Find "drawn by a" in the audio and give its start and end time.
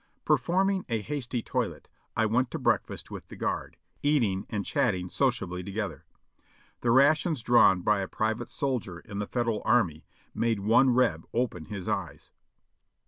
7.43-8.07